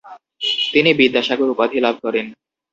[0.73, 2.25] তিনি 'বিদ্যাসাগর' উপাধি লাভ করেন।